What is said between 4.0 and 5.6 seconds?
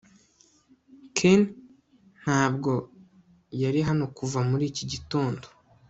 kuva muri iki gitondo